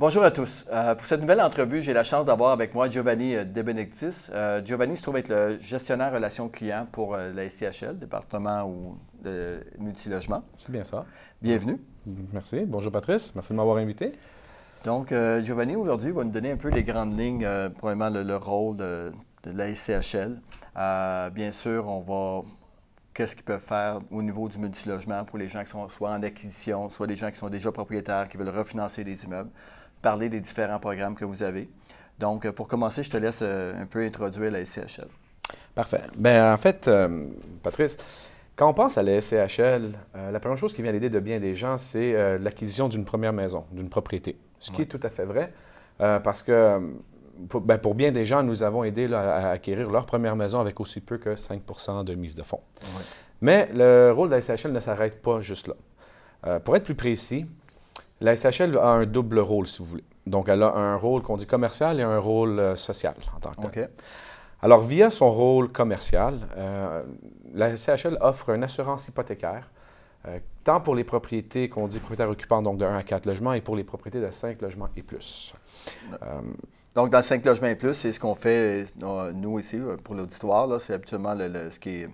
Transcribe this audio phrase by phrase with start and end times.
[0.00, 0.64] Bonjour à tous.
[0.70, 4.28] Euh, pour cette nouvelle entrevue, j'ai la chance d'avoir avec moi Giovanni euh, De Benedictis.
[4.30, 9.58] Euh, Giovanni se trouve être le gestionnaire relations clients pour la SCHL, département ou de
[9.80, 10.44] multilogement.
[10.56, 11.04] C'est bien ça.
[11.42, 11.80] Bienvenue.
[12.32, 12.64] Merci.
[12.64, 13.34] Bonjour Patrice.
[13.34, 14.12] Merci de m'avoir invité.
[14.84, 15.12] Donc,
[15.42, 17.44] Giovanni, aujourd'hui, va nous donner un peu les grandes lignes,
[17.76, 19.12] probablement le, rôle de,
[19.42, 20.40] de la SCHL.
[21.34, 22.46] bien sûr, on va
[23.14, 26.22] qu'est-ce qu'ils peuvent faire au niveau du multilogement pour les gens qui sont soit en
[26.22, 29.50] acquisition, soit des gens qui sont déjà propriétaires, qui veulent refinancer des immeubles
[30.02, 31.68] parler des différents programmes que vous avez.
[32.18, 35.08] Donc, euh, pour commencer, je te laisse euh, un peu introduire la SCHL.
[35.74, 36.02] Parfait.
[36.16, 37.26] Bien, en fait, euh,
[37.62, 37.96] Patrice,
[38.56, 39.92] quand on pense à la SCHL,
[40.32, 43.32] la première chose qui vient à l'idée de bien des gens, c'est l'acquisition d'une première
[43.32, 44.36] maison, d'une propriété.
[44.58, 45.52] Ce qui est tout à fait vrai,
[45.98, 46.80] parce que
[47.62, 51.00] ben, pour, bien des gens, nous avons aidé à acquérir leur première maison avec aussi
[51.00, 52.62] peu que 5% de mise de fonds.
[53.40, 56.58] Mais le rôle de la SCHL ne s'arrête pas juste là.
[56.58, 57.46] pour être plus précis,
[58.20, 60.04] la SHL a un double rôle, si vous voulez.
[60.26, 63.50] Donc, elle a un rôle qu'on dit commercial et un rôle euh, social en tant
[63.50, 63.90] que tel.
[64.60, 67.02] Alors, via son rôle commercial, euh,
[67.54, 69.70] la SHL offre une assurance hypothécaire,
[70.26, 73.52] euh, tant pour les propriétés qu'on dit propriétaires occupants, donc de 1 à 4 logements,
[73.52, 75.54] et pour les propriétés de 5 logements et plus.
[76.94, 78.86] donc, dans 5 logements et plus, c'est ce qu'on fait,
[79.34, 82.08] nous ici, pour l'auditoire, c'est habituellement ce qui est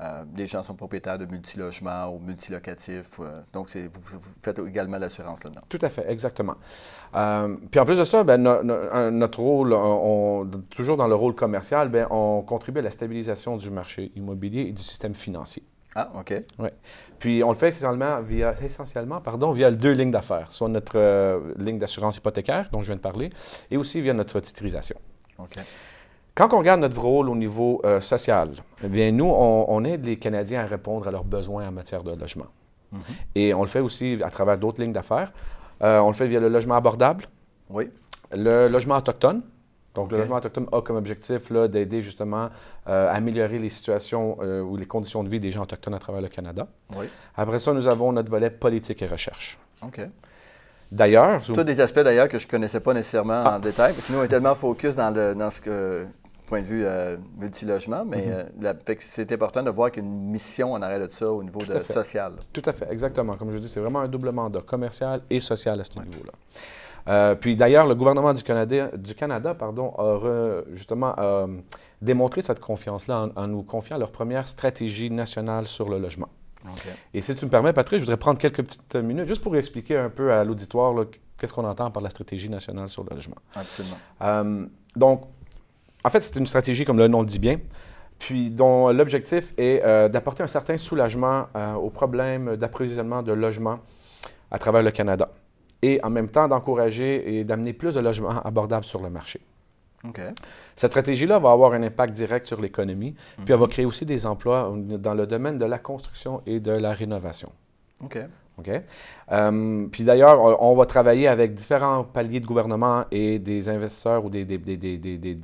[0.00, 3.20] euh, les gens sont propriétaires de multilogements ou multilocatifs.
[3.20, 5.60] Euh, donc, vous, faites également l'assurance là-dedans.
[5.68, 6.54] Tout à fait, exactement.
[7.14, 9.76] Euh, puis en plus de ça, ben, notre rôle,
[10.70, 14.72] toujours dans le rôle commercial, ben, on contribue à la stabilisation du marché immobilier et
[14.72, 15.62] du système financier.
[15.94, 16.32] Ah, OK.
[16.60, 16.68] Oui.
[17.18, 21.78] Puis on le fait essentiellement via, essentiellement, pardon, via deux lignes d'affaires, soit notre ligne
[21.78, 23.30] d'assurance hypothécaire, dont je viens de parler,
[23.70, 24.96] et aussi via notre titrisation.
[25.38, 25.58] OK.
[26.34, 28.52] Quand on regarde notre rôle au niveau euh, social,
[28.84, 32.12] eh bien, nous, on, aide les Canadiens à répondre à leurs besoins en matière de
[32.12, 32.46] logement.
[32.92, 33.00] Mhm.
[33.34, 35.32] Et on le fait aussi à travers d'autres lignes d'affaires.
[35.82, 37.24] Euh, on le fait via le logement abordable.
[37.68, 37.90] Oui.
[38.32, 39.42] Le logement autochtone.
[39.94, 42.48] Donc, le logement autochtone a comme objectif d'aider justement
[42.86, 46.22] euh, à améliorer les situations ou les conditions de vie des gens autochtones à travers
[46.22, 46.68] le Canada.
[46.96, 47.06] Oui.
[47.36, 49.58] Après ça, nous avons notre volet politique et recherche.
[49.82, 50.00] OK.
[50.92, 51.42] D'ailleurs.
[51.42, 54.20] Tous des aspects d'ailleurs que je ne connaissais pas nécessairement en détail, parce que nous,
[54.20, 56.06] on est tellement focus dans, le, dans ce que
[56.50, 58.64] point de vue euh, multilogement, mais mhm.
[58.64, 61.42] euh, c'est important de voir qu'il y a une mission en arrière de ça au
[61.44, 62.32] niveau de social.
[62.52, 63.36] Tout à fait, exactement.
[63.36, 66.32] Comme je dis, c'est vraiment un double mandat, commercial et social à ce niveau-là.
[67.08, 71.14] Euh, puis d'ailleurs, le gouvernement du Canada, du Canada pardon, a justement
[72.02, 76.28] démontré cette confiance-là en, nous confiant leur première stratégie nationale sur le logement.
[77.14, 79.96] Et si tu me permets, Patrick, je voudrais prendre quelques petites minutes juste pour expliquer
[79.96, 80.94] un peu à l'auditoire
[81.38, 83.38] qu'est-ce qu'on entend par la stratégie nationale sur le logement.
[83.54, 84.68] Absolument.
[84.96, 85.22] donc,
[86.04, 87.58] en fait, c'est une stratégie, comme le nom le dit bien,
[88.18, 93.80] puis dont l'objectif est euh, d'apporter un certain soulagement euh, aux problèmes d'approvisionnement de logements
[94.50, 95.30] à travers le Canada
[95.82, 99.40] et en même temps d'encourager et d'amener plus de logements abordables sur le marché.
[100.76, 103.68] Cette stratégie-là va avoir un impact direct sur l'économie, puis elle va mhm.
[103.68, 107.52] créer aussi des emplois dans le domaine de la construction et de la rénovation.
[108.02, 108.18] OK.
[108.58, 108.70] OK?
[109.32, 114.30] Euh, puis d'ailleurs, on, va travailler avec différents paliers de gouvernement et des investisseurs ou
[114.30, 115.38] des, des, des, des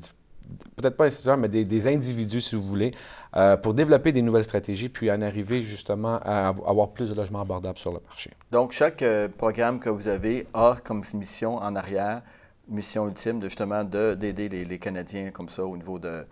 [0.77, 2.93] peut-être pas nécessairement, mais des, individus, si vous voulez,
[3.37, 7.41] euh, pour développer des nouvelles stratégies, puis en arriver justement à avoir plus de logements
[7.41, 8.31] abordables sur le marché.
[8.53, 12.23] Donc, chaque euh, programme que vous avez a comme mission en arrière,
[12.69, 16.25] mission ultime, de justement d'aider les, Canadiens comme ça au niveau de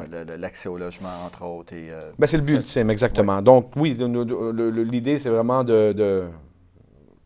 [0.00, 1.74] euh, l'accès au logement, entre autres.
[1.74, 3.40] Et, ben, c'est le but ultime, exactement.
[3.42, 6.28] Donc, oui, l'idée, c'est vraiment de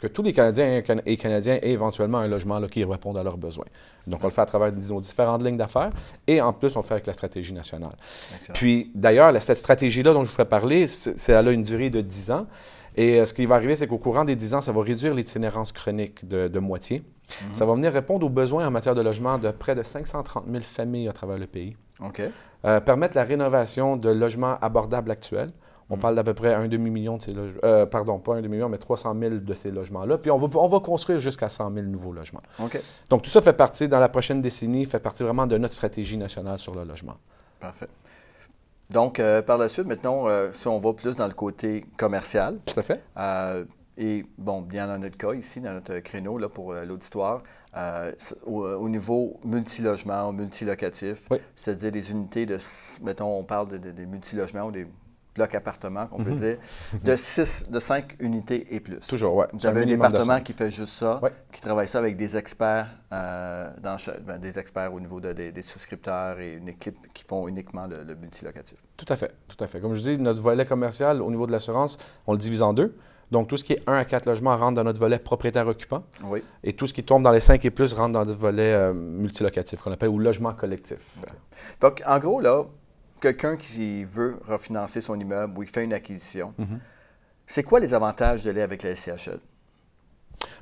[0.03, 3.37] que tous les Canadiens et Canadiens aient éventuellement un logement là, qui réponde à leurs
[3.37, 3.67] besoins.
[4.09, 5.93] Donc, on le fait à travers nos différentes lignes d'affaires
[6.27, 7.95] et en plus, on le fait avec la stratégie nationale.
[8.53, 12.01] Puis, d'ailleurs, cette stratégie-là dont je vous fais parler, c'est, elle a une durée de
[12.01, 12.47] 10 ans.
[12.97, 15.15] Et euh, ce qui va arriver, c'est qu'au courant des 10 ans, ça va réduire
[15.15, 17.05] l'itinérance chronique de, moitié.
[17.47, 17.55] Mhm.
[17.55, 20.65] Ça va venir répondre aux besoins en matière de logement de près de 530 000
[20.65, 21.77] familles à travers le pays.
[22.01, 22.23] OK.
[22.65, 25.51] Euh, permettre la rénovation de logements abordables actuels.
[25.93, 27.61] On parle d'à peu près un demi-million de ces logements.
[27.65, 30.17] Euh, pardon, pas un demi-million, mais 300 000 de ces logements-là.
[30.17, 32.41] Puis on va, on va construire jusqu'à 100 000 nouveaux logements.
[33.11, 36.17] Donc tout ça fait partie, dans la prochaine décennie, fait partie vraiment de notre stratégie
[36.17, 37.17] nationale sur le logement.
[37.61, 37.89] Parfait.
[38.89, 42.59] Donc, euh, par la suite, maintenant, euh, si on va plus dans le côté commercial.
[42.65, 43.03] Tout à fait.
[43.99, 47.43] et bon, bien dans notre cas, ici, dans notre créneau là, pour l'auditoire,
[48.47, 52.57] au, niveau multilogement, multilocatif, c'est-à-dire des unités de,
[53.03, 54.87] mettons, on parle de, des multilogements ou des
[55.35, 56.59] bloc appartement, qu'on peut dire,
[57.03, 59.01] de 6, de 5 unités et plus.
[59.01, 59.47] Toujours, oui.
[59.53, 61.33] Vous avez un département qui fait juste ça, Ouais.
[61.51, 63.97] qui travaille ça avec des experts, euh, dans
[64.27, 67.87] ben, des experts au niveau de- des, des souscripteurs et une équipe qui font uniquement
[67.87, 68.79] le, le multilocatif.
[68.97, 69.81] Tout à fait, tout à fait.
[69.81, 71.97] Comme je dis, notre volet commercial au niveau de l'assurance,
[72.27, 72.95] on le divise en deux.
[73.31, 76.45] Donc, tout ce qui est 1 à 4 logements rentre dans notre volet propriétaire-occupant Oui.
[76.63, 78.93] et tout ce qui tombe dans les 5 et plus rentre dans notre volet euh,
[78.93, 81.17] multilocatif, qu'on appelle ou logement collectif.
[81.81, 82.65] Donc, en gros, là,
[83.23, 86.81] quelqu'un qui veut refinancer son immeuble ou il fait une acquisition, Mhm.
[87.47, 89.39] c'est quoi les avantages de l'aller avec la SCHL?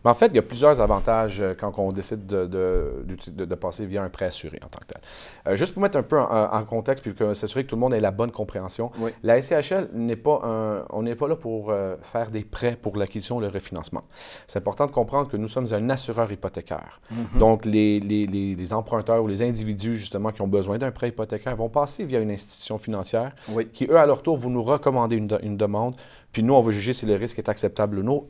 [0.05, 3.31] Mais en fait, il y a plusieurs avantages euh, quand on décide de, de- d'uti-
[3.31, 5.01] de- de passer via un prêt assuré en tant que tel.
[5.47, 7.81] Euh, juste pour mettre un peu en, en contexte puis que s'assurer que tout le
[7.81, 9.11] monde ait la bonne compréhension, Oui.
[9.23, 12.97] la SCHL n'est pas un, on n'est pas là pour euh, faire des prêts pour
[12.97, 14.01] l'acquisition ou le refinancement.
[14.47, 17.01] C'est important de comprendre que nous sommes un assureur hypothécaire.
[17.39, 21.09] Donc, les, les- les- les emprunteurs ou les individus justement qui ont besoin d'un prêt
[21.09, 23.69] hypothécaire vont passer via une institution financière Oui.
[23.73, 25.97] qui, eux, à leur tour, vont nous recommander une, une demande.
[26.33, 28.27] Puis nous, on va juger si le risque est acceptable ou non,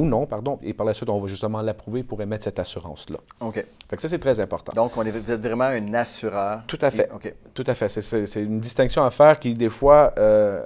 [0.00, 0.58] ou non, pardon.
[0.62, 3.18] Et par la suite, on va justement l'approuver pour émettre cette assurance-là.
[3.40, 3.64] OK.
[3.88, 4.72] Fait que ça, c'est très important.
[4.74, 6.62] Donc, on est, vous êtes vraiment un assureur.
[6.66, 7.08] Tout à fait.
[7.14, 7.34] OK.
[7.54, 7.88] Tout à fait.
[7.88, 10.64] C'est- une distinction à faire qui, des fois, euh,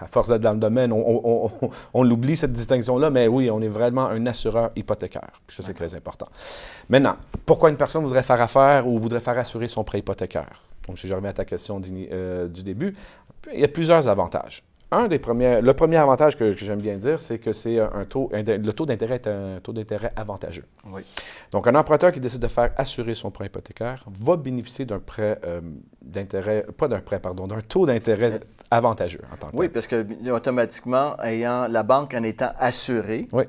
[0.00, 3.50] à force d'être dans le domaine, on, on- on- on l'oublie, cette distinction-là, mais oui,
[3.50, 5.32] on est vraiment un assureur hypothécaire.
[5.46, 6.26] Puis ça, c'est très important.
[6.88, 10.62] Maintenant, pourquoi une personne voudrait faire affaire ou voudrait faire assurer son prêt hypothécaire?
[10.86, 11.80] Donc, si je remets à ta question
[12.12, 12.94] euh, du début,
[13.52, 14.62] il y a plusieurs avantages.
[14.96, 18.04] Un des premiers, le premier avantage que, que j'aime bien dire, c'est que c'est un
[18.04, 20.64] taux, le taux d'intérêt est un taux d'intérêt avantageux.
[20.86, 21.02] Oui.
[21.50, 25.40] Donc, un emprunteur qui décide de faire assurer son prêt hypothécaire va bénéficier d'un prêt
[25.44, 25.60] euh,
[26.00, 29.72] d'intérêt, pas d'un prêt, pardon, d'un taux d'intérêt avantageux en tant que Oui, tel.
[29.72, 33.44] parce que automatiquement, ayant la banque en étant assurée, Oui.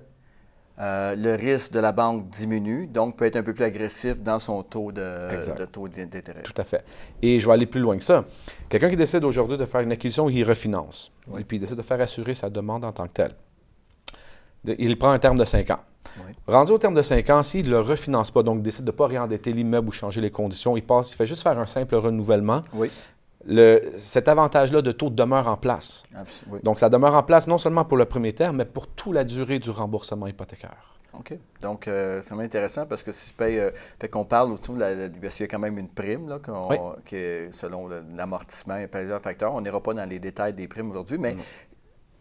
[0.77, 4.39] Euh, le risque de la banque diminue, donc peut être un peu plus agressif dans
[4.39, 6.43] son taux de, de taux d'intérêt.
[6.43, 6.83] Tout à fait.
[7.21, 8.25] Et je vais aller plus loin que ça.
[8.67, 11.11] Quelqu'un qui décide aujourd'hui de faire une acquisition, il refinance.
[11.27, 11.41] Oui.
[11.41, 13.31] Et puis il décide de faire assurer sa demande en tant que telle.
[14.79, 15.79] Il prend un terme de 5 ans.
[16.17, 16.33] Oui.
[16.47, 18.95] Rendu au terme de 5 ans, s'il ne le refinance pas, donc décide de ne
[18.95, 21.95] pas réendetter l'immeuble ou changer les conditions, il passe, il fait juste faire un simple
[21.95, 22.89] renouvellement, Oui,
[23.45, 26.03] le- cet avantage-là de taux demeure en place.
[26.63, 29.23] Donc, ça demeure en place non seulement pour le premier terme, mais pour toute la
[29.23, 30.91] durée du remboursement hypothécaire.
[31.17, 31.37] OK.
[31.61, 33.71] Donc, euh, c'est vraiment intéressant parce que si je paye, euh,
[34.01, 36.39] fait qu'on parle autour de la, parce qu'il y a quand même une prime, là,
[36.39, 36.77] qu'on- Oui.
[37.05, 37.87] qui est selon
[38.17, 39.53] l'amortissement et plusieurs facteurs.
[39.53, 41.43] On n'ira pas dans les détails des primes aujourd'hui, mais Non.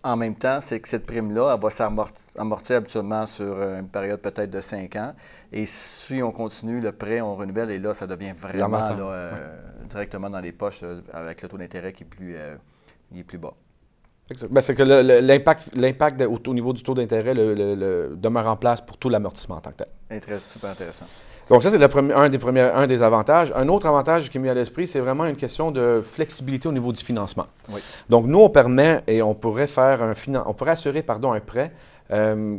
[0.04, 4.20] En même temps, c'est que cette prime-là, elle va s'amortir habituellement sur euh, une période
[4.20, 5.14] peut-être de 5 ans.
[5.50, 9.56] Et si on continue le prêt, on renouvelle, et là, ça devient vraiment là, euh,
[9.88, 12.54] directement dans les poches euh, avec le taux d'intérêt qui est plus, euh,
[13.12, 13.54] il est plus bas.
[14.50, 18.56] Ben, c'est que l'impact, au, au niveau du taux d'intérêt le- le- le demeure en
[18.56, 19.88] place pour tout l'amortissement en tant que tel.
[20.52, 21.06] Super intéressant.
[21.50, 23.52] Donc ça, c'est un, des premiers, un des avantages.
[23.55, 26.73] Un autre avantage qui est mis à l'esprit, c'est vraiment une question de flexibilité au
[26.73, 27.46] niveau du financement.
[27.70, 27.81] Oui.
[28.08, 31.41] Donc nous, on permet et on pourrait faire un finan- on pourrait assurer pardon, un
[31.41, 31.73] prêt
[32.12, 32.58] euh,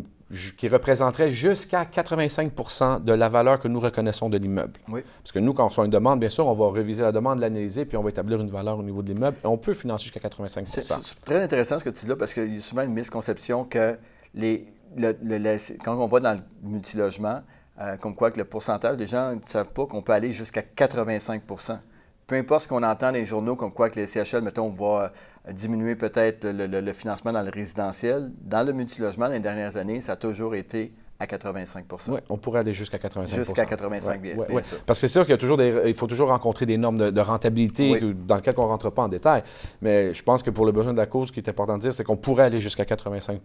[0.58, 4.74] qui représenterait jusqu'à 85% de la valeur que nous reconnaissons de l'immeuble.
[4.90, 5.02] Oui.
[5.22, 7.40] Parce que nous, quand on reçoit une demande, bien sûr, on va réviser la demande,
[7.40, 10.04] l'analyser, puis on va établir une valeur au niveau de l'immeuble et on peut financer
[10.06, 12.62] jusqu'à 85 C'est c'est très intéressant ce que tu dis là parce qu'il y a
[12.62, 13.98] souvent une misconception que
[14.34, 14.68] les,
[14.98, 17.42] le- le- le- quand on va dans le multilogement,
[17.80, 20.62] euh, comme quoi que le pourcentage des gens ne savent pas qu'on peut aller jusqu'à
[20.62, 21.80] 85%
[22.28, 25.12] Peu importe ce qu'on entend dans les journaux, comme quoi que les CHL, mettons, va
[25.48, 28.32] euh, diminuer peut-être le, le- le financement dans le résidentiel.
[28.42, 32.38] Dans le multilogement, dans les dernières années, ça a toujours été à 85 Oui, on
[32.38, 34.64] pourrait aller jusqu'à 85 Jusqu'à 85, Ouais, bien, ouais, bien ouais.
[34.64, 34.78] sûr.
[34.86, 36.98] Parce que c'est sûr qu'il y a toujours des, il faut toujours rencontrer des normes
[36.98, 38.00] de, de rentabilité Oui.
[38.00, 39.44] que- dans lesquelles on ne rentre pas en détail.
[39.82, 41.82] Mais je pense que pour le besoin de la cause, ce qui est important de
[41.82, 43.42] dire, c'est qu'on pourrait aller jusqu'à 85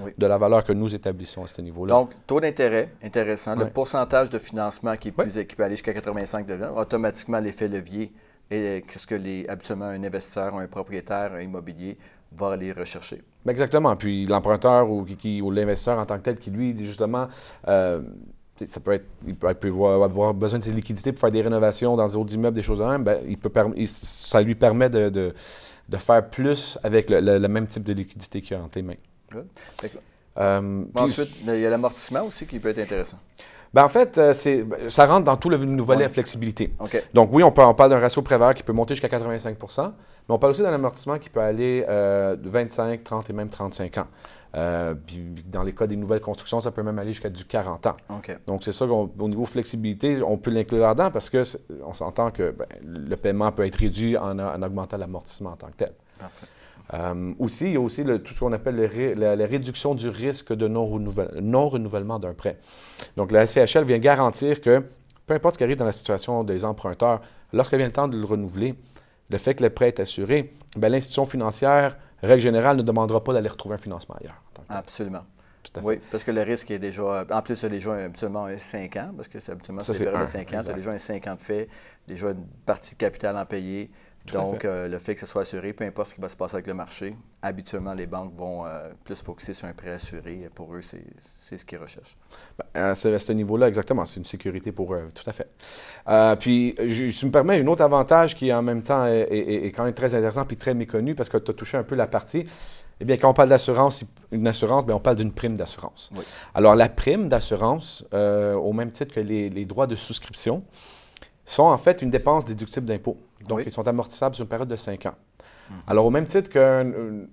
[0.00, 0.12] Oui.
[0.18, 1.94] de la valeur que nous établissons à ce niveau-là.
[1.94, 3.56] Donc, taux d'intérêt, intéressant.
[3.56, 8.12] Le pourcentage de financement qui est plus qui peut aller jusqu'à 85 automatiquement l'effet levier
[8.50, 11.96] et ce que les, habituellement un investisseur ou un propriétaire immobilier
[12.36, 13.22] va aller rechercher.
[13.44, 13.94] Ben, Exactement.
[13.96, 17.28] Puis l'emprunteur ou, qui- qui- ou l'investisseur en tant que tel qui, lui, dit justement,
[17.68, 18.00] euh,
[18.66, 22.06] ça peut être, il peut, avoir, besoin de ses liquidités pour faire des rénovations dans
[22.06, 23.50] des autres immeubles, des choses de même, ben, il peut
[23.86, 25.34] ça lui permet de, de-
[25.88, 28.82] de faire plus avec le, le- le même type de liquidité qu'il a entre les
[28.82, 28.94] mains.
[30.36, 33.18] Euh, puis- ensuite, il y a l'amortissement aussi qui peut être intéressant.
[33.72, 34.32] Ben, en fait, euh,
[34.88, 36.08] ça rentre dans tout le nouveau volet Ouais.
[36.08, 36.72] flexibilité.
[37.12, 39.56] Donc oui, on, peut, on parle d'un ratio prévert qui peut monter jusqu'à 85
[40.28, 43.48] mais on parle aussi d'un amortissement qui peut aller euh, de 25, 30 et même
[43.48, 44.06] 35 ans.
[44.56, 47.86] Euh, puis dans les cas des nouvelles constructions, ça peut même aller jusqu'à du 40
[47.88, 47.96] ans.
[48.46, 51.92] Donc c'est ça qu'au au niveau flexibilité, on peut l'inclure là-dedans parce que c'est- on
[51.92, 55.76] s'entend que ben, le paiement peut être réduit en, en augmentant l'amortissement en tant que
[55.78, 55.90] tel.
[56.20, 56.46] Parfait.
[56.92, 59.46] Euh, aussi, il y a aussi le- tout ce qu'on appelle le ré- la, la
[59.46, 62.58] réduction du risque de non-renouvelle- non-renouvellement d'un prêt.
[63.16, 64.84] Donc, la SCHL vient garantir que,
[65.26, 67.22] peu importe ce qui arrive dans la situation des emprunteurs,
[67.54, 68.74] lorsque vient le temps de le renouveler,
[69.30, 73.32] le fait que le prêt est assuré, ben, l'institution financière, règle générale, ne demandera pas
[73.32, 74.42] d'aller retrouver un financement ailleurs.
[74.68, 75.24] Absolument.
[75.82, 77.24] Oui, parce que le risque est déjà.
[77.30, 80.22] En plus, c'est déjà habituellement un 5 ans, parce que c'est habituellement c'est des périodes
[80.22, 80.60] de 5 ans.
[80.62, 81.68] Tu as déjà un 5 ans de fait,
[82.06, 83.90] déjà une partie de capital en payer.
[84.32, 86.54] Donc, euh, le fait que ce soit assuré, peu importe ce qui va se passer
[86.54, 90.48] avec le marché, habituellement, les banques vont euh, plus focuser sur un prêt assuré.
[90.54, 92.16] Pour eux, c'est ce qu'ils recherchent.
[92.58, 95.50] Ben, à ce, niveau-là, exactement, c'est une sécurité pour eux, tout à fait.
[96.08, 99.84] Euh, puis, je, si me permets, un autre avantage qui, en même temps, est, quand
[99.84, 102.46] même très intéressant puis très méconnu, parce que tu as touché un peu la partie,
[103.00, 106.10] eh bien, quand on parle d'assurance, une assurance, bien, on parle d'une prime d'assurance.
[106.54, 110.62] Alors, la prime d'assurance, au même titre que les, les droits de souscription,
[111.44, 113.16] sont en fait une dépense déductible d'impôt.
[113.48, 115.14] Donc, ils sont amortissables sur une période de 5 ans.
[115.70, 115.76] Mhm.
[115.86, 117.28] Alors, au même titre qu'une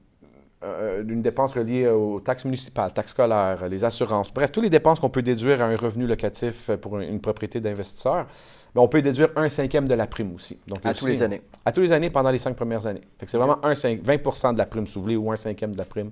[0.64, 5.10] euh, dépense reliée aux taxes municipales, taxes scolaires, les assurances, bref, toutes les dépenses qu'on
[5.10, 8.28] peut déduire à un revenu locatif pour une, propriété d'investisseur,
[8.80, 10.58] on peut déduire un cinquième de la prime aussi.
[10.68, 11.42] Donc, à tous les années.
[11.66, 13.02] À tous les années pendant les cinq premières années.
[13.26, 16.12] c'est vraiment un 20% de la prime, si ou un cinquième de la prime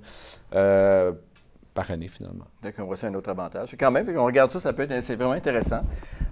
[0.53, 1.13] euh,
[1.73, 2.45] par année, finalement.
[2.61, 3.75] D'accord, voici un autre avantage.
[3.79, 5.81] Quand même, on regarde ça, ça peut être, c'est vraiment intéressant.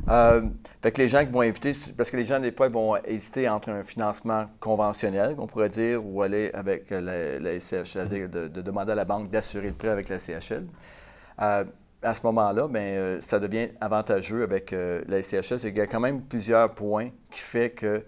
[0.10, 0.42] Euh,
[0.82, 3.48] fait que les gens qui vont éviter, parce que les gens, des fois, vont hésiter
[3.48, 8.92] entre un financement conventionnel, qu'on pourrait dire, ou aller avec la, la c'est-à-dire de, demander
[8.92, 10.66] à la banque d'assurer le prêt avec la CHL.
[11.42, 11.64] Euh,
[12.02, 15.60] à ce moment-là, bien, euh, ça devient avantageux avec la SCHL.
[15.64, 18.04] Il y a quand même plusieurs points qui fait que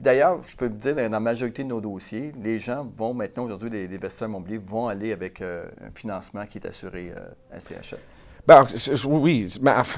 [0.00, 3.44] D'ailleurs, je peux vous dire, dans la majorité de nos dossiers, les gens vont maintenant,
[3.44, 5.62] aujourd'hui, les, investisseurs immobiliers vont aller avec un
[5.94, 7.12] financement qui est assuré
[7.52, 8.00] à CHL.
[8.46, 8.64] Ben,
[9.06, 9.48] oui,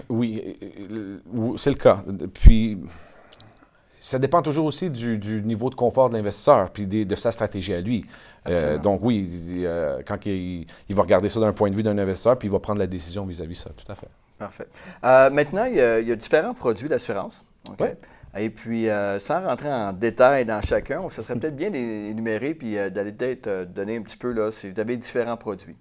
[0.08, 0.56] oui,
[0.90, 2.04] euh, c'est le cas.
[2.34, 2.78] Puis,
[4.02, 7.80] ça dépend toujours aussi du, niveau de confort de l'investisseur puis de, sa stratégie à
[7.80, 8.04] lui.
[8.48, 12.36] Euh, donc oui, euh, quand il, va regarder ça d'un point de vue d'un investisseur,
[12.36, 14.08] puis il va prendre la décision vis-à-vis de ça, tout à fait.
[14.38, 14.66] Parfait.
[15.30, 17.44] maintenant, il y, a, différents produits d'assurance.
[18.36, 18.88] Et puis,
[19.20, 23.98] sans rentrer en détail dans chacun, ça serait peut-être bien d'énumérer puis d'aller peut-être donner
[23.98, 25.76] un petit peu, là, si vous avez différents produits.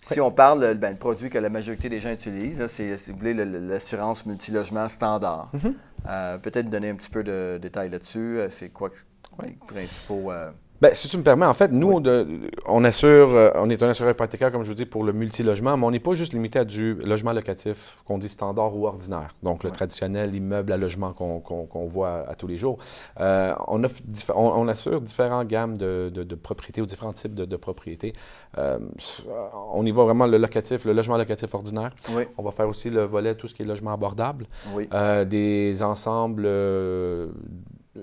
[0.00, 3.18] Si on parle ben, le produit que la majorité des gens utilisent, c'est, si vous
[3.18, 5.50] voulez, l'assurance multilogement standard.
[5.54, 5.72] Mm-hmm.
[6.08, 8.38] Euh, peut-être donner un petit peu de détails là-dessus.
[8.38, 8.90] Euh, c'est quoi
[9.42, 10.30] les principaux.
[10.30, 12.02] Euh, Bien, si tu me permets, en fait, nous,
[12.66, 15.74] on, assure, euh, on est un assureur hypothécaire, comme je vous dis, pour le multilogement,
[15.78, 19.34] mais on n'est pas juste limité à du logement locatif qu'on dit standard ou ordinaire.
[19.42, 22.76] Donc, le traditionnel immeuble à logement qu'on voit à, tous les jours.
[23.20, 24.02] Euh, on, offre
[24.34, 28.12] on, assure différentes gammes de, propriétés ou différents types de, propriétés.
[28.58, 28.78] Euh,
[29.72, 31.90] on y va vraiment le locatif, le logement locatif ordinaire.
[32.36, 34.46] On va faire aussi le volet, tout ce qui est logement abordable.
[35.26, 36.46] des ensembles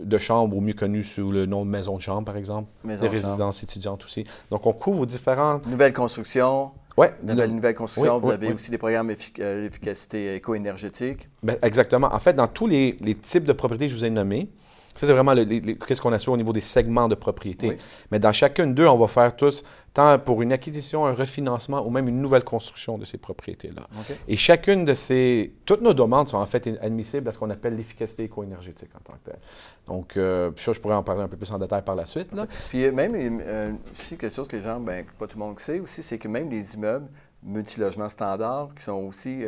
[0.03, 2.69] de chambres, ou mieux connues sous le nom de maison de chambre, par exemple.
[2.83, 4.23] des résidences étudiantes aussi.
[4.51, 5.65] Donc, on couvre différentes...
[5.67, 6.71] Nouvelles constructions.
[6.97, 7.07] Oui.
[7.23, 8.19] Nouvelles, nouvelles constructions.
[8.19, 11.27] vous avez aussi des programmes d'efficacité euh, éco-énergétique.
[11.41, 12.13] Ben, exactement.
[12.13, 14.49] En fait, dans tous les, les, types de propriétés que je vous ai nommés,
[14.95, 17.77] ça, c'est vraiment qu'est-ce qu'on assure au niveau des segments de propriété.
[18.11, 21.89] Mais dans chacune d'eux, on va faire tous, tant pour une acquisition, un refinancement ou
[21.89, 23.87] même une nouvelle construction de ces propriétés-là.
[24.27, 25.53] Et chacune de ces.
[25.65, 29.17] Toutes nos demandes sont en fait admissibles à ce qu'on appelle l'efficacité éco-énergétique en tant
[29.17, 29.39] que telle.
[29.87, 32.33] Donc, euh, ça, je pourrais en parler un peu plus en détail par la suite.
[32.33, 32.47] Là.
[32.69, 35.59] Puis, euh, même, euh, aussi, quelque chose que les gens, ben, pas tout le monde
[35.59, 37.09] sait aussi, c'est que même les immeubles
[37.43, 39.43] multilogements standards, qui sont aussi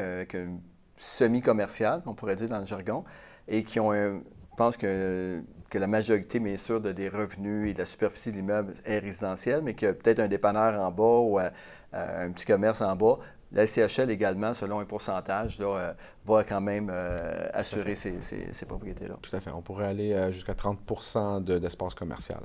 [0.98, 3.06] semi-commercial, qu'on pourrait dire dans le jargon,
[3.48, 4.22] et qui ont un
[4.56, 8.32] je pense que, que, la majorité, bien sûr, de des revenus et de la superficie
[8.32, 11.50] de l'immeuble est résidentielle, mais qu'il y a peut-être un dépanneur en bas ou euh,
[11.92, 13.20] un petit commerce en bas.
[13.52, 15.92] La CHL également, selon un pourcentage, euh,
[16.26, 19.16] va quand même euh, assurer ces, propriétés-là.
[19.22, 19.52] Tout à fait.
[19.52, 22.40] On pourrait aller jusqu'à 30% d'espace commercial.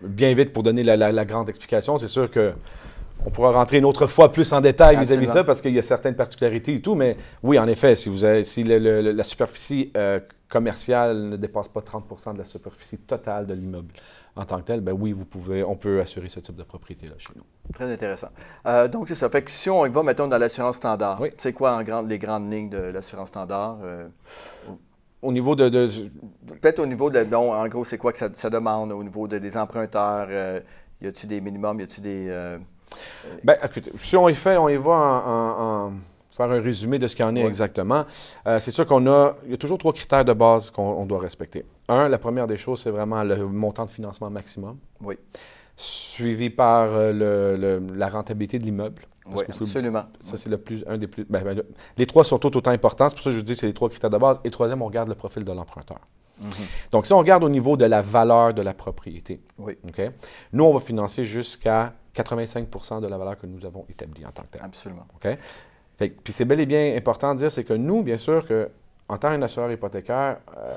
[0.00, 2.54] bien vite, pour donner la grande explication, c'est sûr que
[3.26, 5.78] on pourra rentrer une autre fois plus en détail vis-à-vis de ça parce qu'il y
[5.78, 6.94] a certaines particularités et tout.
[6.94, 10.20] Mais oui, en effet, si, vous avez, si la superficie euh,
[10.54, 13.92] commerciale ne dépasse pas 30% de la superficie totale de l'immeuble
[14.36, 17.14] en tant que tel, ben oui, vous pouvez, on peut assurer ce type de propriété-là
[17.18, 17.42] chez nous.
[17.72, 18.28] Très intéressant.
[18.64, 19.28] Euh, donc, c'est ça.
[19.30, 22.52] Fait que si on y va, mettons, dans l'assurance standard, c'est quoi en les grandes
[22.52, 23.78] lignes de l'assurance standard?
[23.82, 24.06] Euh,
[25.22, 25.68] au niveau de...
[26.60, 27.24] Peut-être au niveau de...
[27.24, 30.30] Non, en gros, c'est quoi que ça, demande au niveau des emprunteurs?
[31.00, 31.80] y a-t-il des minimums?
[31.80, 32.58] Y a-t-il des...
[33.42, 35.92] Bien, écoutez, si on y fait, on y va en,
[36.34, 38.04] faire un résumé de ce qu'il en est exactement.
[38.46, 41.20] Euh, c'est sûr qu'on a, il y a toujours trois critères de base qu'on doit
[41.20, 41.64] respecter.
[41.88, 44.78] Un, la première des choses, c'est vraiment le montant de financement maximum.
[45.00, 45.16] Oui.
[45.76, 49.02] Suivi par euh, la rentabilité de l'immeuble.
[49.26, 50.04] Oui, absolument.
[50.20, 51.24] Ça, c'est le plus, un des plus.
[51.24, 51.62] Ben, ben,
[51.96, 53.08] les trois sont tout autant importants.
[53.08, 54.38] C'est pour ça que je vous dis que c'est les trois critères de base.
[54.44, 55.98] Et troisième, on regarde le profil de l'emprunteur.
[56.38, 56.50] Mhm.
[56.92, 59.78] Donc, si on regarde au niveau de la valeur de la propriété, oui.
[60.52, 64.42] nous, on va financer jusqu'à 85 de la valeur que nous avons établie en tant
[64.42, 64.62] que tel.
[64.62, 65.06] Absolument.
[65.14, 65.36] OK?
[65.96, 68.68] Puis c'est bel et bien important de dire, c'est que nous, bien sûr, que,
[69.08, 70.74] en tant qu'assureur hypothécaire, euh,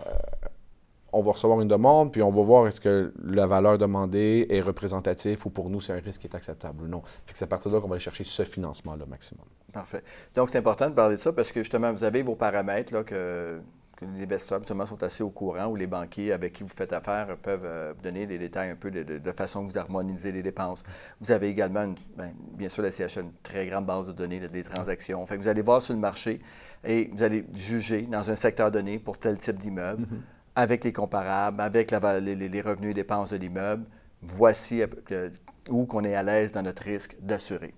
[1.14, 4.62] on va recevoir une demande, puis on va voir est-ce que la valeur demandée est
[4.62, 7.02] représentative ou pour nous, c'est un risque qui est acceptable ou non.
[7.34, 9.46] c'est à partir de là qu'on va aller chercher ce financement-là maximum.
[9.72, 10.04] Parfait.
[10.36, 13.04] Donc, c'est important de parler de ça parce que justement, vous avez vos paramètres là,
[13.04, 13.60] que,
[14.02, 17.36] les investisseurs justement sont assez au courant ou les banquiers avec qui vous faites affaire
[17.38, 20.84] peuvent euh, vous donner des détails un peu de, façon que vous harmonisez les dépenses.
[21.20, 24.64] Vous avez également, ben, bien sûr, la CHA, une très grande base de données des
[24.64, 25.26] transactions.
[25.26, 26.42] Fait que vous allez voir sur le marché
[26.84, 30.04] et vous allez juger dans un secteur donné pour tel type d'immeuble.
[30.04, 33.86] Mm-hmm avec les comparables, avec les, revenus et dépenses de l'immeuble,
[34.24, 35.30] voici euh,
[35.70, 37.76] où qu'on est à l'aise dans notre risque d'assurer.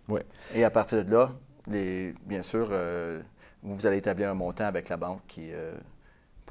[0.55, 1.33] Et à partir de là,
[1.67, 3.21] bien sûr, euh,
[3.63, 5.75] vous allez établir un montant avec la banque qui, euh,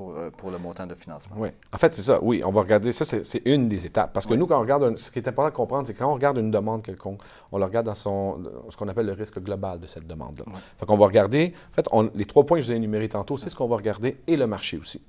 [0.01, 1.37] euh, pour, le montant de financement.
[1.39, 1.49] Oui.
[1.73, 2.19] En fait, c'est ça.
[2.23, 2.93] Oui, on va regarder.
[2.93, 4.13] Ça, c'est une des étapes.
[4.13, 6.15] Parce que nous, quand on regarde, ce qui est important de comprendre, c'est quand on
[6.15, 7.21] regarde une demande quelconque,
[7.53, 8.39] on le regarde dans son,
[8.69, 10.45] ce qu'on appelle le risque global de cette demande-là.
[10.47, 10.61] Ouais.
[10.77, 13.37] Fait qu'on va regarder, en fait, les trois points que je vous ai énumérés tantôt,
[13.37, 15.03] c'est ce qu'on va regarder et le marché aussi.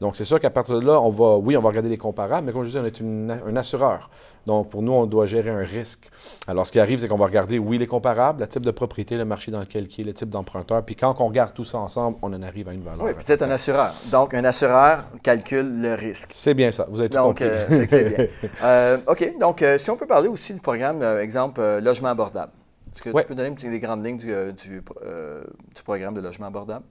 [0.00, 2.46] Donc, c'est sûr qu'à partir de là, on va, oui, on va regarder les comparables,
[2.46, 4.10] mais comme je disais, on est un assureur.
[4.46, 6.08] Donc, pour nous, on doit gérer un risque.
[6.46, 9.16] Alors, ce qui arrive, c'est qu'on va regarder, oui, les comparables, le type de propriété,
[9.16, 10.84] le marché dans lequel il est, le type d'emprunteur.
[10.84, 13.04] Puis quand on regarde tout ça ensemble, on en arrive à une valeur.
[13.04, 13.92] Oui, puis c'est un assureur.
[14.12, 16.30] Donc, un assureur calcule le risque.
[16.32, 16.86] C'est bien ça.
[16.88, 17.44] Vous tout donc, compris.
[17.46, 18.26] Euh, c'est bien.
[18.62, 19.38] Euh, OK.
[19.38, 22.52] Donc, euh, si on peut parler aussi du programme, exemple, logement abordable.
[22.92, 26.84] Est-ce que tu peux donner les grandes lignes du, du, du, programme de logement abordable?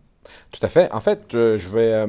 [0.52, 0.92] Tout à fait.
[0.94, 2.06] En fait, je vais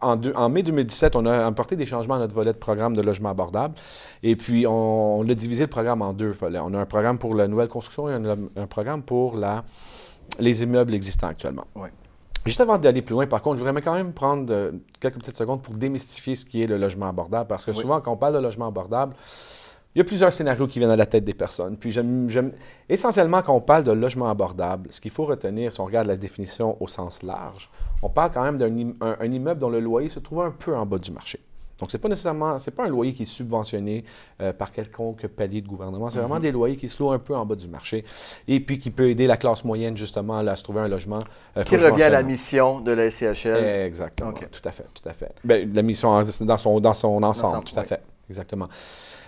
[0.00, 3.30] en, mai 2017, on a apporté des changements à notre volet de programme de logement
[3.30, 3.74] abordable.
[4.22, 6.60] Et puis, on, a divisé le programme en deux volets.
[6.60, 9.64] On a un programme pour la nouvelle construction et un, programme pour la,
[10.38, 11.66] les immeubles existants actuellement.
[12.44, 15.36] Juste avant d'aller plus loin, par contre, je voudrais quand même prendre euh, quelques petites
[15.36, 17.48] secondes pour démystifier ce qui est le logement abordable.
[17.48, 19.14] Parce que souvent, quand on parle de logement abordable,
[19.94, 21.76] il y a plusieurs scénarios qui viennent à la tête des personnes.
[21.76, 22.52] Puis j'aime,
[22.88, 26.16] essentiellement, quand on parle de logement abordable, ce qu'il faut retenir, si on regarde la
[26.16, 27.70] définition au sens large,
[28.02, 30.98] on parle quand même d'un immeuble dont le loyer se trouve un peu en bas
[30.98, 31.40] du marché.
[31.78, 34.04] Donc, ce n'est pas nécessairement, c'est pas un loyer qui est subventionné
[34.40, 36.10] euh, par quelconque palier de gouvernement.
[36.10, 36.42] C'est vraiment mhm.
[36.42, 38.04] des loyers qui se louent un peu en bas du marché
[38.46, 41.20] et puis qui peut aider la classe moyenne, justement, à se trouver un logement.
[41.56, 43.64] Euh, qui revient à la mission de la SCHL.
[43.86, 44.32] Exactement.
[44.32, 45.34] Tout à fait, tout à fait.
[45.44, 48.00] Bien, la mission dans son, dans son ensemble, tout à fait.
[48.28, 48.68] Exactement.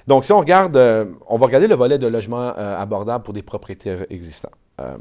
[0.07, 3.43] Donc, si on regarde, euh, on va regarder le volet de logement abordable pour des
[3.43, 4.53] propriétaires existants.
[4.81, 4.97] Euh,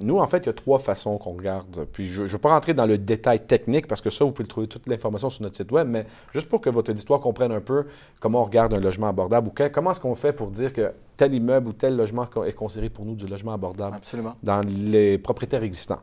[0.00, 1.86] nous, en fait, il y a trois façons qu'on regarde.
[1.92, 4.48] Puis, je ne vais pas rentrer dans le détail technique parce que ça, vous pouvez
[4.48, 7.60] trouver toute l'information sur notre site web, mais juste pour que votre auditoire comprenne un
[7.60, 7.86] peu
[8.20, 11.34] comment on regarde un logement abordable ou comment est-ce qu'on fait pour dire que tel
[11.34, 14.00] immeuble ou tel logement est considéré pour nous du logement abordable
[14.42, 16.00] dans les propriétaires existants.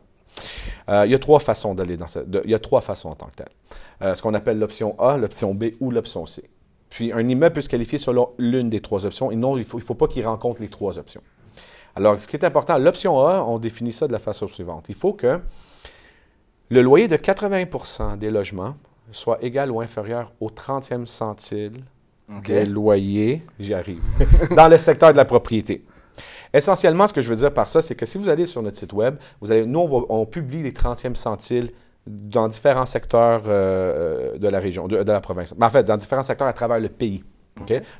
[0.88, 3.26] il y a trois façons d'aller dans cette, il y a trois façons en tant
[3.26, 4.16] que tel.
[4.16, 6.48] ce qu'on appelle l'option A, l'option B ou l'option C.
[6.88, 9.64] Puis un immeuble peut se qualifier selon l'une des trois options et non, il ne
[9.64, 11.22] faut, il faut pas qu'il rencontre les trois options.
[11.94, 14.86] Alors, ce qui est important, l'option A, on définit ça de la façon suivante.
[14.88, 15.40] Il faut que
[16.70, 18.74] le loyer de 80% des logements
[19.10, 21.84] soit égal ou inférieur au 30e centile
[22.46, 24.00] des loyers, j'y arrive,
[24.56, 25.84] dans le secteur de la propriété.
[26.54, 28.76] Essentiellement, ce que je veux dire par ça, c'est que si vous allez sur notre
[28.76, 31.70] site web, vous allez, nous, on, on publie les 30e centiles
[32.06, 35.54] dans différents secteurs euh, de la région, de, la province.
[35.56, 37.22] Mais en fait, dans différents secteurs à travers le pays.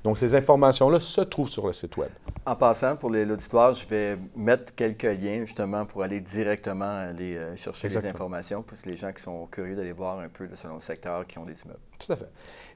[0.02, 2.10] Donc, ces informations-là se trouvent sur le site Web.
[2.44, 7.54] En passant, pour l'auditoire, je vais mettre quelques liens justement pour aller directement aller euh,
[7.54, 10.80] chercher les informations, pour les gens qui sont curieux d'aller voir un peu selon le
[10.80, 11.78] secteur qui ont des immeubles.
[12.04, 12.28] Tout à fait.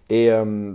[0.09, 0.75] Et euh,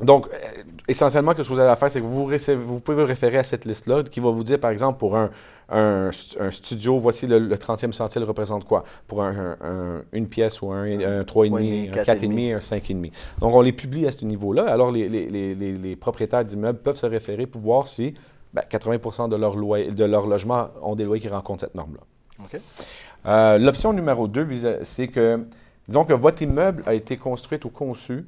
[0.00, 3.36] donc, euh, essentiellement, ce que vous allez faire, c'est que vous, vous pouvez vous référer
[3.36, 5.28] à cette liste-là qui va vous dire, par exemple, pour un,
[5.68, 8.84] un, studio, voici le, 30e centile représente quoi?
[9.06, 9.56] Pour un,
[10.12, 13.12] une pièce ou un, un 3,5, un 4,5, un 5,5.
[13.40, 14.64] Donc, on les publie à ce niveau-là.
[14.64, 18.14] Alors, les, les, les, les propriétaires d'immeubles peuvent se référer pour voir si
[18.68, 22.02] 80 ben, de leur, loyer, de leur logement ont des loyers qui rencontrent cette norme-là.
[23.26, 25.46] Euh, l'option numéro 2, c'est que,
[25.88, 28.26] donc, votre immeuble a été construit ou conçu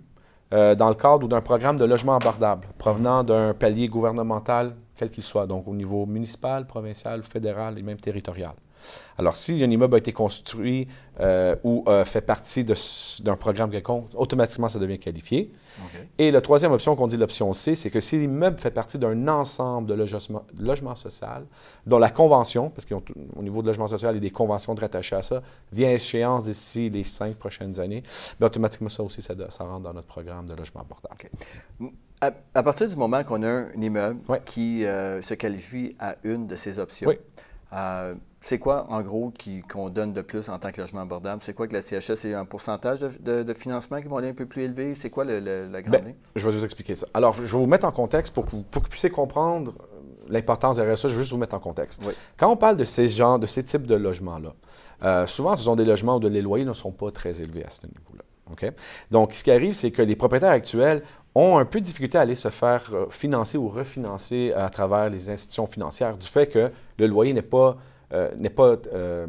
[0.52, 5.22] euh, dans le cadre d'un programme de logement abordable provenant d'un palier gouvernemental, quel qu'il
[5.22, 8.52] soit, donc au niveau municipal, provincial, fédéral et même territorial.
[9.18, 10.88] Alors, si un immeuble a été construit
[11.21, 15.53] euh, ou euh, fait partie d'un programme quelconque, automatiquement, ça devient qualifié.
[16.18, 19.29] Et la troisième option qu'on dit l'option C, c'est que si l'immeuble fait partie d'un
[19.29, 21.45] ensemble de logement, logement, social,
[21.87, 23.03] dont la convention, parce qu'au
[23.42, 25.42] niveau de logement social, il y a des conventions de rattacher à ça,
[25.73, 28.03] vient à échéance d'ici les cinq prochaines années,
[28.38, 31.31] bien, automatiquement, ça aussi, ça, rentre dans notre programme de logement abordable.
[32.21, 36.55] À, partir du moment qu'on a un immeuble qui euh, se qualifie à une de
[36.55, 37.11] ces options,
[38.42, 39.33] c'est quoi, en gros,
[39.70, 41.40] qu'on donne de plus en tant que logement abordable?
[41.44, 44.46] C'est quoi que la CHS, c'est un pourcentage de, financement qui va aller un peu
[44.46, 44.94] plus élevé?
[44.94, 45.38] C'est quoi le,
[45.70, 47.07] la grande ben, Je vais vous expliquer ça.
[47.14, 49.72] Alors, je vais vous mettre en contexte pour que vous, puissiez comprendre
[50.28, 51.09] l'importance derrière ça.
[51.09, 52.02] Je vais juste vous mettre en contexte.
[52.37, 54.52] Quand on parle de ces genres, de ces types de logements-là,
[55.05, 57.70] euh, souvent, ce sont des logements où les loyers ne sont pas très élevés à
[57.70, 58.24] ce niveau-là.
[59.11, 61.02] Donc, ce qui arrive, c'est que les propriétaires actuels
[61.35, 65.09] ont un peu de difficulté à aller se faire euh, financer ou refinancer à travers
[65.09, 67.78] les institutions financières du fait que le loyer n'est pas,
[68.12, 69.27] euh, n'est pas euh,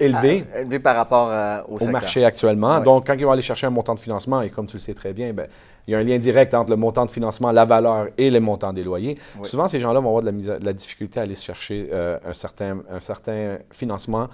[0.00, 0.44] élevé.
[0.52, 2.80] Ah, élevé par rapport au, au marché actuellement.
[2.80, 4.94] Donc, quand ils vont aller chercher un montant de financement, et comme tu le sais
[4.94, 5.46] très bien, ben,
[5.86, 8.40] il y a un lien direct entre le montant de financement, la valeur et le
[8.40, 9.18] montant des loyers.
[9.42, 12.78] Souvent, ces gens-là vont avoir de la, de la, difficulté à aller chercher un, certain,
[12.90, 14.28] un certain financement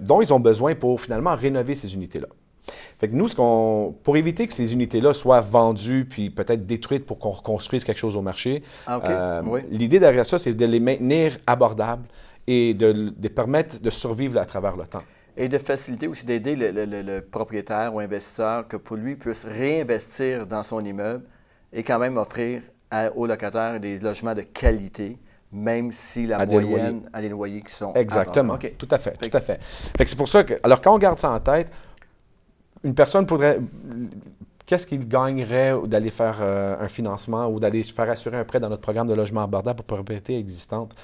[0.00, 2.28] dont ils ont besoin pour finalement rénover ces unités-là.
[2.98, 7.04] Fait que nous, ce qu'on, pour éviter que ces unités-là soient vendues puis peut-être détruites
[7.04, 10.80] pour qu'on reconstruise quelque chose au marché, ah, euh, l'idée derrière ça, c'est de les
[10.80, 12.04] maintenir abordables
[12.46, 15.02] et de, permettre de survivre à travers le temps.
[15.36, 20.62] Et de faciliter aussi d'aider le, propriétaire ou investisseur que pour lui puisse réinvestir dans
[20.62, 21.24] son immeuble
[21.72, 22.62] et quand même offrir
[23.16, 25.18] aux locataires des logements de qualité
[25.54, 28.58] même si la moyenne a des loyers qui sont Exactement.
[28.76, 29.62] Tout à fait, tout à fait.
[29.62, 31.70] fait c'est pour ça que, alors quand on garde ça en tête,
[32.82, 33.58] une personne pourrait.
[34.66, 38.70] Qu'est-ce qu'il gagnerait d'aller faire euh, un financement ou d'aller faire assurer un prêt dans
[38.70, 40.94] notre programme de logement abordable pour propriété existante?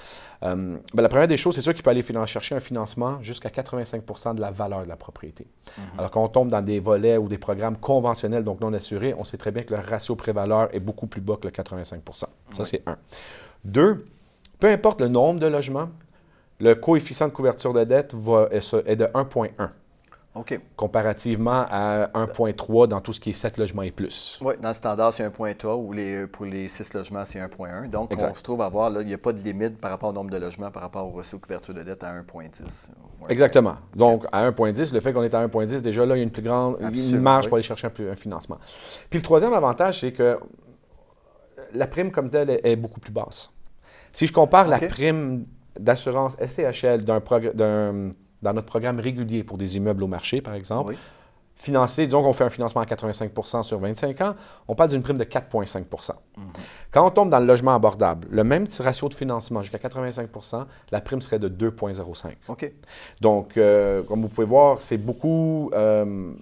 [0.43, 3.51] Euh, ben, la première des choses, c'est sûr qu'il peut aller chercher un financement jusqu'à
[3.51, 5.45] 85% de la valeur de la propriété.
[5.45, 5.99] Mm-hmm.
[5.99, 9.25] Alors, quand on tombe dans des volets ou des programmes conventionnels, donc non assurés, on
[9.25, 12.29] sait très bien que le ratio pré-valeur est beaucoup plus bas que le 85% Ça,
[12.65, 12.97] c'est un.
[13.65, 14.07] Deux,
[14.59, 15.91] peu importe le nombre de logements,
[16.61, 19.51] le coefficient de couverture de dette va, est de 1,1.
[20.77, 24.39] Comparativement à 1,3 dans tout ce qui est 7 logements et plus.
[24.41, 27.91] Oui, dans le standard, c'est 1,3 ou les, pour les 6 logements, c'est 1,1.
[27.91, 30.11] Donc, on se trouve à voir, là, il n'y a pas de limite par rapport
[30.11, 32.91] au nombre de logements, par rapport au reçu de couverture de dette à 1,10.
[33.29, 33.75] Exactement.
[33.97, 36.31] Donc, à 1,10, le fait qu'on est à 1,10, déjà là, il y a une
[36.31, 36.79] plus grande
[37.15, 38.59] marge pour aller chercher un, financement.
[39.09, 40.39] Puis le troisième avantage, c'est que
[41.75, 43.51] la prime comme telle est, beaucoup plus basse.
[44.13, 45.45] Si je compare la prime
[45.79, 47.21] d'assurance SCHL d'un
[48.43, 50.97] dans notre programme régulier pour des immeubles au marché, par exemple,
[51.61, 54.35] financé, disons qu'on fait un financement à 85% sur 25 ans,
[54.67, 55.85] on parle d'une prime de 4,5
[56.37, 56.45] mhm.
[56.91, 61.01] Quand on tombe dans le logement abordable, le même ratio de financement jusqu'à 85% la
[61.01, 62.73] prime serait de 2,05 OK.
[63.21, 65.71] Donc, euh, comme vous pouvez voir, c'est beaucoup.
[65.75, 66.33] Euh,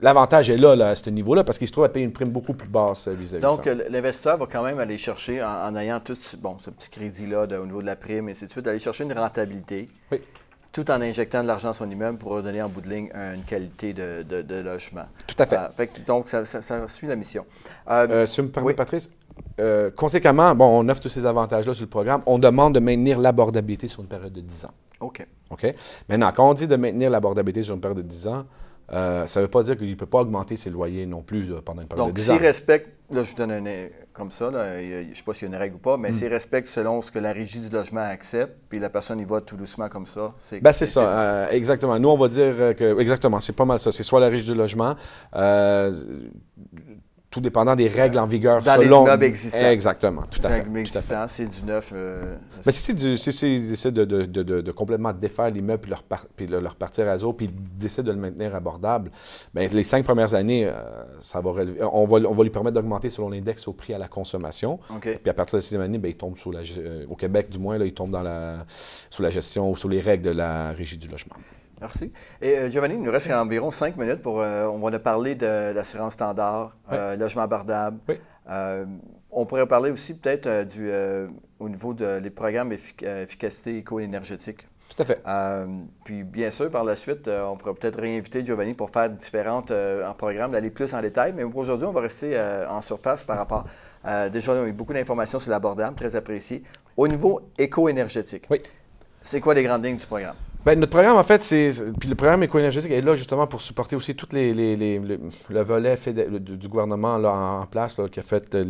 [0.00, 2.54] l'avantage est là, à ce niveau-là, parce qu'il se trouve à payer une prime beaucoup
[2.54, 6.70] plus basse vis-à-vis Donc, l'investisseur va quand même aller chercher, en, ayant tout bon, ce
[6.70, 9.90] petit crédit-là au niveau de la prime, et ainsi de suite, aller chercher une rentabilité.
[10.12, 10.20] Oui
[10.72, 13.42] tout en injectant de l'argent dans son immeuble pour redonner en bout de ligne une
[13.42, 15.06] qualité de, logement.
[15.26, 15.56] Tout à fait.
[15.56, 16.44] Euh, donc, ça,
[16.88, 17.44] suit la mission.
[17.90, 19.10] Euh, euh, si vous me permettez, Patrice,
[19.96, 22.22] conséquemment, bon, on offre tous ces avantages-là sur le programme.
[22.26, 24.72] On demande de maintenir l'abordabilité sur une période de 10 ans.
[25.00, 25.26] OK.
[25.50, 25.74] OK?
[26.08, 28.44] Maintenant, quand on dit de maintenir l'abordabilité sur une période de 10 ans,
[28.90, 31.82] ça ne veut pas dire qu'il ne peut pas augmenter ses loyers non plus pendant
[31.82, 32.32] une période de 10 ans.
[32.32, 33.64] Donc, s'il respecte, là, je vous donne un,
[34.18, 36.26] comme ça, je ne sais pas s'il y a une règle ou pas, mais hmm.
[36.28, 39.56] respecte selon ce que la régie du logement accepte, puis la personne y va tout
[39.56, 40.34] doucement comme ça.
[40.40, 41.98] C'est ben, c'est ça, euh, exactement.
[41.98, 43.92] Nous, on va dire que, exactement, c'est pas mal ça.
[43.92, 44.96] C'est soit la régie du logement,
[45.36, 45.92] euh,
[47.30, 48.62] tout dépendant des règles en vigueur.
[48.62, 49.00] Dans selon...
[49.00, 49.68] les immeubles existants.
[49.68, 50.66] Exactement, tout à fait.
[50.76, 51.92] existants, c'est du neuf.
[51.94, 52.94] Euh, Mais si c'est
[53.92, 56.02] de, de, de, de, complètement défaire l'immeuble puis, leur,
[56.36, 59.10] puis le, leur partir à zéro, puis décident de le maintenir abordable,
[59.52, 60.72] bien, les cinq premières années, euh,
[61.20, 61.50] ça va
[61.92, 64.78] on, va, on va lui permettre d'augmenter selon l'index au prix à la consommation.
[65.00, 67.50] Puis à partir de la sixième année, bien, il tombe sous la, euh, au Québec
[67.50, 68.64] du moins, là, il tombe dans la,
[69.10, 71.36] sous la gestion ou sous les règles de la régie du logement.
[71.80, 72.12] Merci.
[72.40, 74.40] Et euh, Giovanni, il nous reste environ cinq minutes pour.
[74.40, 77.98] Euh, on va parler de l'assurance standard, euh, logement abordable.
[78.08, 78.16] Oui.
[79.30, 80.90] on pourrait parler aussi peut-être du
[81.58, 84.66] au niveau des programmes efficacité éco-énergétique.
[84.88, 85.22] Tout à fait.
[86.04, 90.14] puis bien sûr, par la suite, on pourrait peut-être réinviter Giovanni pour faire différentes en
[90.14, 91.34] programmes, d'aller plus en détail.
[91.36, 93.64] Mais pour aujourd'hui, on va rester en surface par rapport.
[94.32, 96.62] déjà, on a eu beaucoup d'informations sur l'abordable, très apprécié.
[96.96, 98.46] Au niveau éco-énergétique.
[98.50, 98.62] Oui.
[99.20, 100.36] C'est quoi les grandes lignes du programme?
[100.68, 101.70] Bien, notre programme, en fait, c'est.
[101.98, 105.94] Puis le programme éco-énergétique est là justement pour supporter aussi tout les, les, le volet
[106.40, 108.66] du gouvernement là, en place qui a fait euh,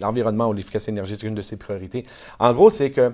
[0.00, 2.04] l'environnement ou l'efficacité énergétique une de ses priorités.
[2.40, 3.12] En gros, c'est que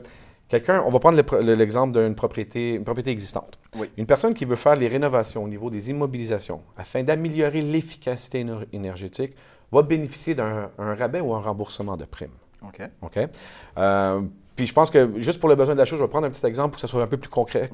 [0.49, 3.59] quelqu'un, on va prendre l'exemple d'une propriété, une propriété existante.
[3.99, 9.35] Une personne qui veut faire les rénovations au niveau des immobilisations afin d'améliorer l'efficacité énergétique
[9.71, 12.31] va bénéficier d'un rabais ou un remboursement de primes.
[12.67, 12.81] OK.
[13.03, 13.19] OK?
[13.77, 14.23] Euh,
[14.57, 16.31] puis je pense que juste pour le besoin de la chose, je vais prendre un
[16.31, 17.71] petit exemple pour que ça soit un peu plus concret.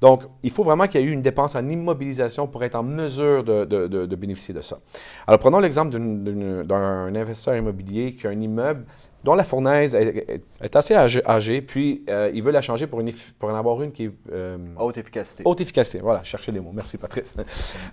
[0.00, 2.82] Donc, il faut vraiment qu'il y ait eu une dépense en immobilisation pour être en
[2.82, 4.78] mesure de, bénéficier de ça.
[5.26, 8.84] Alors, prenons l'exemple d'un investisseur immobilier qui a un immeuble
[9.24, 13.02] dont la fournaise est, assez âgée, puis euh, il veut la changer pour,
[13.38, 14.10] pour en avoir une qui est...
[14.32, 15.42] Euh, haute efficacité.
[15.44, 16.72] Haute efficacité, voilà, chercher les mots.
[16.72, 17.36] Merci, Patrice.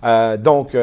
[0.04, 0.76] Euh, donc,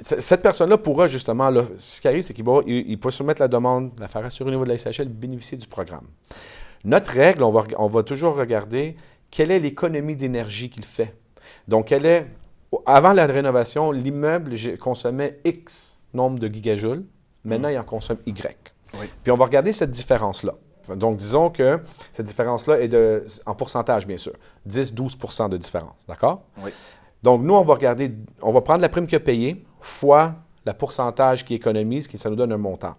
[0.00, 4.08] cette personne-là pourra justement, ce qui arrive, c'est qu'il il, peut soumettre la demande, la
[4.08, 6.06] faire assurer au niveau de la SHL, bénéficier du programme.
[6.84, 8.96] Notre règle, on va, on va toujours regarder
[9.30, 11.14] quelle est l'économie d'énergie qu'il fait.
[11.68, 12.26] Donc, quelle est
[12.86, 17.04] avant la rénovation, l'immeuble consommait X nombre de gigajoules.
[17.44, 18.72] Maintenant, il en consomme Y.
[19.00, 19.06] Oui.
[19.22, 20.54] Puis on va regarder cette différence-là.
[20.96, 21.80] Donc, disons que
[22.12, 24.32] cette différence-là est de, en pourcentage, bien sûr,
[24.68, 25.94] 10-12% de différence.
[26.08, 26.42] D'accord?
[26.62, 26.70] Oui.
[27.22, 30.72] Donc, nous, on va regarder, on va prendre la prime qu'il a payée fois le
[30.72, 32.94] pourcentage qu'il économise, qui ça nous donne un montant.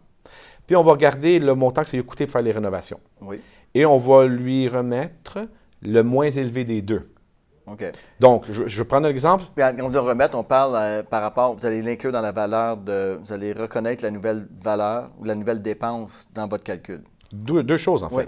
[0.66, 3.00] Puis, on va regarder le montant que ça lui a coûté pour faire les rénovations.
[3.22, 3.42] Oui.
[3.76, 5.40] Et on va lui remettre
[5.82, 7.10] le moins élevé des deux.
[7.66, 7.84] OK.
[8.20, 9.46] Donc, je, je vais prendre un exemple.
[9.56, 12.32] Puis, quand on veut remettre, on parle euh, par rapport, vous allez l'inclure dans la
[12.34, 17.02] valeur de, vous allez reconnaître la nouvelle valeur ou la nouvelle dépense dans votre calcul.
[17.32, 18.16] Deux, deux choses, en fait.
[18.16, 18.24] Oui.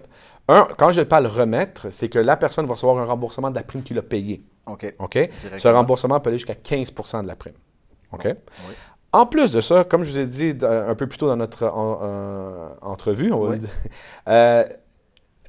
[0.47, 3.63] Un, quand je parle remettre, c'est que la personne va recevoir un remboursement de la
[3.63, 4.43] prime qu'il a payée.
[4.67, 4.95] OK.
[4.99, 5.29] OK?
[5.57, 7.53] Ce remboursement peut aller jusqu'à 15% de la prime.
[8.13, 8.27] OK?
[9.11, 11.65] En plus de ça, comme je vous ai dit un peu plus tôt dans notre
[11.67, 13.59] en- en- entrevue, on va Oui.
[13.59, 13.69] dire,
[14.27, 14.63] euh,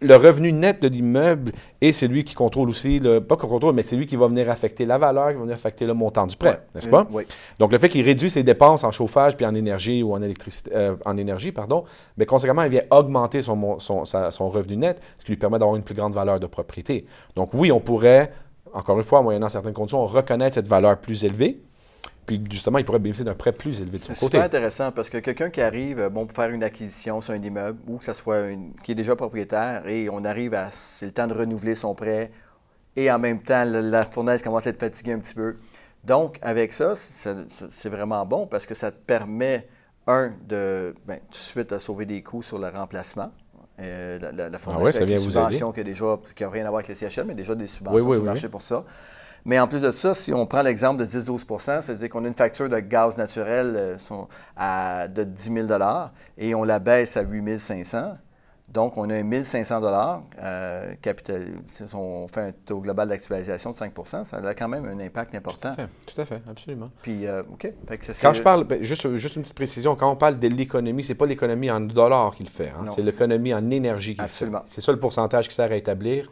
[0.02, 3.82] le revenu net de l'immeuble est celui qui contrôle aussi, le, pas qu'on contrôle, mais
[3.82, 6.37] c'est lui qui va venir affecter la valeur, qui va venir affecter le montant du
[6.37, 6.59] prêt, Ouais.
[6.74, 7.06] n'est-ce pas?
[7.11, 7.24] Oui.
[7.59, 10.70] Donc, le fait qu'il réduit ses dépenses en chauffage puis en énergie ou en électricité,
[10.74, 11.85] euh, en énergie, pardon,
[12.18, 15.38] mais conséquemment, il vient augmenter son, mon- son, sa- son revenu net, ce qui lui
[15.38, 17.06] permet d'avoir une plus grande valeur de propriété.
[17.35, 18.32] Donc, oui, on pourrait,
[18.74, 21.59] encore une fois, moyennant certaines conditions, reconnaître cette valeur plus élevée,
[22.26, 24.36] puis justement, il pourrait bénéficier d'un prêt plus élevé de son C'est côté.
[24.36, 27.42] super intéressant parce que quelqu'un qui arrive euh, bon, pour faire une acquisition sur un
[27.42, 30.70] immeuble ou que ce soit une, qui est déjà propriétaire et on arrive à.
[30.72, 32.32] C'est le temps de renouveler son prêt
[32.96, 35.54] et en même temps, la, la fournaise commence à être fatiguée un petit peu.
[36.04, 39.68] Donc, avec ça, c'est c'est vraiment bon parce que ça te permet,
[40.06, 43.32] un, de ben, tout de suite de sauver des coûts sur le remplacement.
[43.78, 46.42] Euh, la, la, la fournaise Ah ouais, ça avec vous subventions qui, a déjà, qui
[46.44, 48.26] n'a rien à voir avec les CHL, mais déjà des subventions Oui, oui, sur oui,
[48.26, 48.84] le marché pour ça.
[49.46, 52.35] Mais en plus de ça, si on prend l'exemple de 10-12% c'est-à-dire qu'on a une
[52.35, 53.96] facture de gaz naturel euh,
[54.56, 55.68] à- de 10 000
[56.37, 58.18] et on la baisse à 8 500
[58.68, 59.80] donc, on a 1 500
[60.42, 64.87] euh, capital, si on fait un taux global d'actualisation de 5% ça a quand même
[64.87, 65.68] un impact Tout important.
[65.70, 66.90] à fait, tout à fait, absolument.
[67.00, 67.72] Puis, euh, OK.
[67.88, 70.40] Fait que ça, Quand je parle, ben, juste, juste une petite précision, quand on parle
[70.40, 74.24] de l'économie, c'est pas l'économie en dollars qu'il fait, hein, c'est l'économie en énergie qu'il
[74.24, 74.30] fait.
[74.30, 74.62] Absolument.
[74.64, 76.28] C'est ça le pourcentage qui sert à établir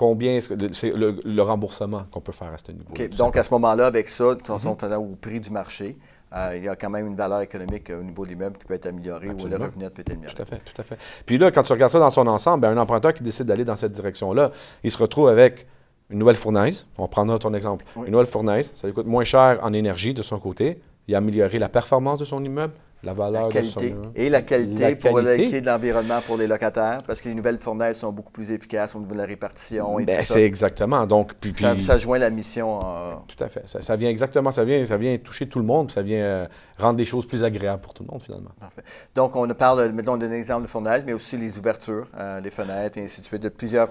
[0.00, 2.86] combien est-ce que le- c'est le, le remboursement qu'on peut faire à ce niveau.
[2.90, 3.10] OK.
[3.10, 5.98] Donc, à ce moment-là, avec ça, de toute façon, au prix du marché,
[6.34, 8.64] euh, il y a quand même une valeur économique euh, au niveau de l'immeuble qui
[8.64, 10.34] peut être améliorée ou le revenu peut être amélioré.
[10.34, 10.96] Tout à fait, tout à fait.
[11.26, 13.64] Puis là, quand tu regardes ça dans son ensemble, ben, un emprunteur qui décide d'aller
[13.64, 14.50] dans cette direction-là,
[14.82, 15.66] il se retrouve avec
[16.08, 16.86] une nouvelle fournaise.
[16.96, 17.84] On prendra ton exemple.
[17.96, 18.06] Oui.
[18.06, 20.80] Une nouvelle fournaise, ça lui coûte moins cher en énergie de son côté.
[21.08, 23.90] Il a amélioré la performance de son immeuble, la valeur La de qualité.
[24.02, 25.60] son Et la qualité La pour qualité.
[25.60, 28.98] de l'environnement pour les locataires, parce que les nouvelles fournaises sont beaucoup plus efficaces au
[29.00, 31.06] niveau de la répartition et Ben, c'est exactement.
[31.06, 32.80] Donc, puis, Ça, puis- ça joint la mission.
[32.84, 33.62] euh, Tout à fait.
[33.66, 36.20] Ça, ça vient exactement, ça vient, ça vient toucher tout le monde, puis ça vient
[36.22, 36.46] euh,
[36.78, 38.50] rendre les choses plus agréables pour tout le monde, finalement.
[38.58, 38.82] Parfait.
[39.14, 42.98] Donc, on parle, mettons, d'un exemple de fournaise, mais aussi les ouvertures, euh, les fenêtres,
[42.98, 43.88] et ainsi de suite, de plusieurs.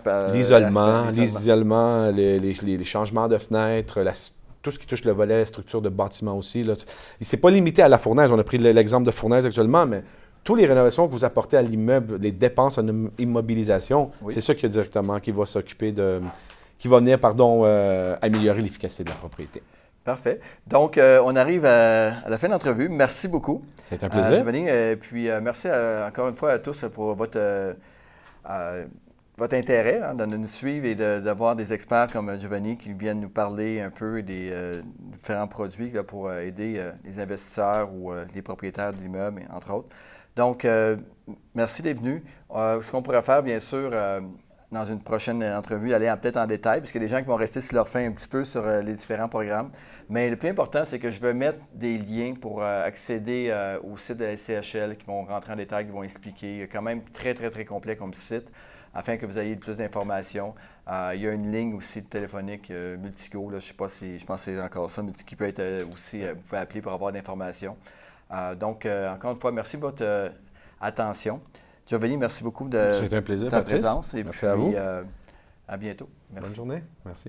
[1.12, 4.12] L'isolement, les- les- les changements de fenêtres, la-
[4.62, 6.64] tout ce qui touche le volet, structure de bâtiment aussi.
[6.64, 6.74] Là.
[7.20, 8.32] Il s'est pas limité à la fournaise.
[8.32, 10.04] On a pris l'exemple de fournaise actuellement, mais
[10.44, 14.34] toutes les rénovations que vous apportez à l'immeuble, les dépenses en im- immobilisation, Oui.
[14.34, 16.22] c'est ça qui est directement qui va s'occuper de,
[16.78, 19.62] qui va venir, pardon, euh, améliorer l'efficacité de la propriété.
[20.04, 20.40] Parfait.
[20.66, 22.90] Donc, euh, on arrive à, à la fin de l'entrevue.
[22.90, 23.62] Merci beaucoup.
[23.90, 24.38] C'est un Euh, plaisir.
[24.38, 27.74] Giovanni, euh, puis euh, merci euh, encore une fois à tous pour votre, euh,
[28.50, 28.86] euh,
[29.40, 33.30] votre intérêt hein, de nous suivre et d'avoir des experts comme Giovanni qui viennent nous
[33.30, 38.26] parler un peu des euh, différents produits pour euh, aider euh, les investisseurs ou euh,
[38.36, 39.90] les propriétaires de l'immeuble, entre autres.
[40.36, 40.98] Donc, euh,
[41.56, 42.22] merci d'être venu.
[42.54, 44.20] Euh, ce qu'on pourrait faire, bien sûr, euh,
[44.74, 47.28] dans une prochaine entrevue, aller peut-être en détail, parce qu'il y a des gens qui
[47.28, 49.72] vont rester sur leur fin un petit peu sur euh, les différents programmes.
[50.10, 53.80] Mais le plus important, c'est que je vais mettre des liens pour euh, accéder euh,
[53.84, 56.58] au site de la SCHL qui vont rentrer en détail, qui vont expliquer.
[56.58, 58.50] Il est quand même très, très, très complet comme site
[58.94, 60.54] afin que vous ayez plus d'informations.
[60.88, 63.88] Euh, il y a une ligne aussi téléphonique euh, Multigo, là, je ne sais pas
[63.90, 66.58] si, je pense que c'est encore ça, multi- qui peut être euh, aussi, vous pouvez
[66.58, 67.76] appeler pour avoir d'informations.
[68.60, 70.32] Donc, encore une fois, merci de votre
[70.80, 71.42] attention.
[71.88, 72.78] Giovanni, merci beaucoup de
[73.16, 73.80] un plaisir, ta Patrice.
[73.82, 74.14] présence.
[74.14, 74.74] Et Merci puis, à vous.
[75.68, 76.08] à bientôt.
[76.32, 76.48] Merci.
[76.48, 76.84] Bonne journée.
[77.06, 77.28] Merci.